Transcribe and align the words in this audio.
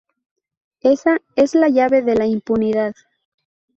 Ésa 0.81 1.21
es 1.35 1.53
la 1.53 1.69
llave 1.69 2.01
de 2.01 2.15
la 2.15 2.25
impunidad". 2.25 2.95